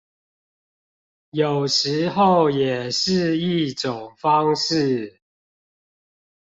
[1.29, 5.19] 有時候也是一種方式